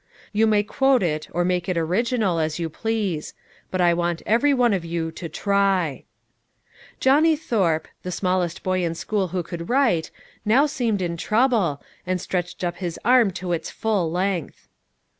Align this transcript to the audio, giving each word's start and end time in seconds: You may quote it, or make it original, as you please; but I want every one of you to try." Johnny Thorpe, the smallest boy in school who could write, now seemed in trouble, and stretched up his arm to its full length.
You 0.33 0.47
may 0.47 0.63
quote 0.63 1.03
it, 1.03 1.27
or 1.29 1.45
make 1.45 1.69
it 1.69 1.77
original, 1.77 2.39
as 2.39 2.57
you 2.57 2.71
please; 2.71 3.35
but 3.69 3.79
I 3.79 3.93
want 3.93 4.23
every 4.25 4.51
one 4.51 4.73
of 4.73 4.83
you 4.83 5.11
to 5.11 5.29
try." 5.29 6.05
Johnny 6.99 7.35
Thorpe, 7.35 7.87
the 8.01 8.11
smallest 8.11 8.63
boy 8.63 8.83
in 8.83 8.95
school 8.95 9.27
who 9.27 9.43
could 9.43 9.69
write, 9.69 10.09
now 10.43 10.65
seemed 10.65 11.03
in 11.03 11.17
trouble, 11.17 11.83
and 12.03 12.19
stretched 12.19 12.63
up 12.63 12.77
his 12.77 12.97
arm 13.05 13.29
to 13.33 13.51
its 13.53 13.69
full 13.69 14.09
length. 14.09 14.67